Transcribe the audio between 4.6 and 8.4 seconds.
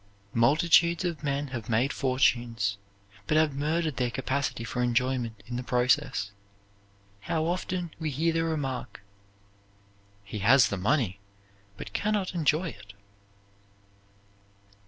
for enjoyment in the process. How often we hear